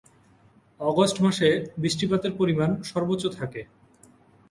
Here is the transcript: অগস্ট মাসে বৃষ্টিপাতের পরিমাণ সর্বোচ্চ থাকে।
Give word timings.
অগস্ট 0.79 1.17
মাসে 1.25 1.49
বৃষ্টিপাতের 1.81 2.33
পরিমাণ 2.39 2.69
সর্বোচ্চ 2.83 3.23
থাকে। 3.39 3.61